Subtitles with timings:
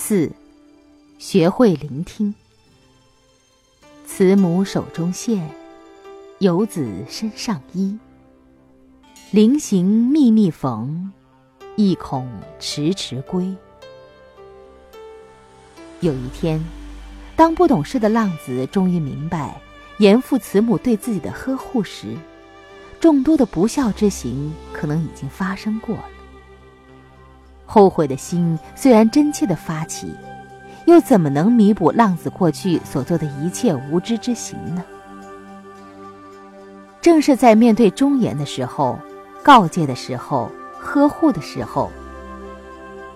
[0.00, 0.30] 四，
[1.18, 2.32] 学会聆听。
[4.06, 5.50] 慈母手中线，
[6.38, 7.98] 游子身上衣。
[9.32, 11.12] 临行密密缝，
[11.74, 12.30] 意恐
[12.60, 13.52] 迟迟归。
[15.98, 16.64] 有一天，
[17.34, 19.60] 当不懂事的浪子终于明白
[19.98, 22.16] 严父慈母对自己的呵护时，
[23.00, 26.04] 众多的不孝之行可能已经发生过了。
[27.70, 30.14] 后悔的心虽然真切的发起，
[30.86, 34.82] 又怎么能弥补浪子过去所做的一切无知之行呢？
[37.02, 38.98] 正是在面对忠言的时候、
[39.42, 40.50] 告诫的时候、
[40.80, 41.90] 呵护的时候，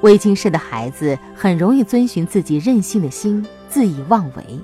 [0.00, 4.60] 未经事的孩子很容易遵循自己任性的心，恣意妄为。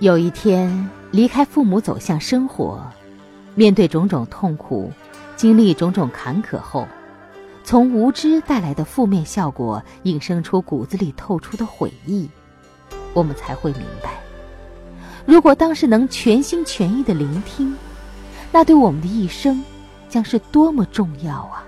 [0.00, 2.84] 有一天，离开父母走向生活，
[3.54, 4.90] 面对种种痛苦，
[5.36, 6.86] 经历种种坎坷后。
[7.66, 12.30] 从无知带来的负面效果，引生出骨子里透出的悔意，
[13.12, 14.20] 我们才会明白，
[15.24, 17.76] 如果当时能全心全意的聆听，
[18.52, 19.64] 那对我们的一生
[20.08, 21.64] 将是多么重要啊！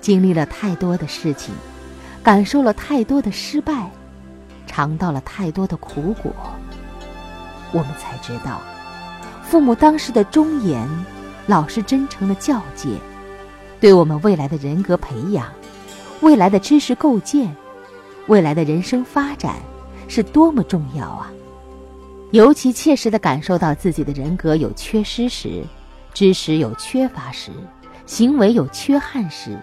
[0.00, 1.52] 经历了太多的事情，
[2.22, 3.90] 感受了太多的失败，
[4.64, 6.32] 尝到了太多的苦果，
[7.72, 8.60] 我们才知道，
[9.42, 10.88] 父母当时的忠言。
[11.46, 12.88] 老实真诚的教诫，
[13.80, 15.46] 对我们未来的人格培养、
[16.20, 17.54] 未来的知识构建、
[18.26, 19.54] 未来的人生发展，
[20.08, 21.30] 是多么重要啊！
[22.32, 25.62] 尤其切实的感受到自己的人格有缺失时，
[26.12, 27.52] 知识有缺乏时，
[28.06, 29.56] 行为有缺憾时，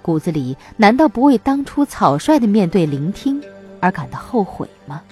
[0.00, 3.38] 骨子里难道不为当初草率的面对聆听
[3.80, 5.02] 而感到后悔吗？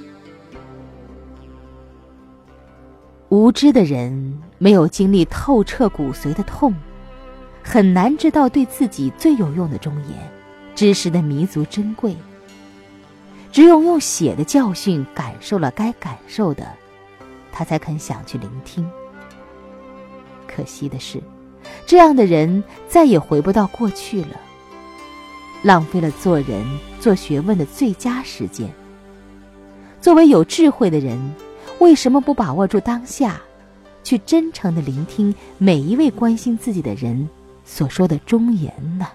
[3.31, 6.75] 无知的人没有经历透彻骨髓的痛，
[7.63, 10.17] 很难知道对自己最有用的忠言、
[10.75, 12.17] 知识的弥足珍贵。
[13.53, 16.67] 只有用血的教训感受了该感受的，
[17.53, 18.89] 他才肯想去聆听。
[20.47, 21.23] 可惜的是，
[21.85, 24.41] 这样的人再也回不到过去了，
[25.63, 26.65] 浪费了做人、
[26.99, 28.67] 做学问的最佳时间。
[30.01, 31.21] 作为有智慧的人。
[31.79, 33.41] 为什么不把握住当下，
[34.03, 37.29] 去真诚的聆听每一位关心自己的人
[37.65, 39.07] 所说的忠言呢？